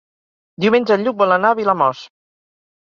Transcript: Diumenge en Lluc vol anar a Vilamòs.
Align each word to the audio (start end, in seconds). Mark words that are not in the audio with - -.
Diumenge 0.65 0.95
en 0.97 1.05
Lluc 1.09 1.21
vol 1.21 1.37
anar 1.37 1.53
a 1.53 1.59
Vilamòs. 1.63 2.05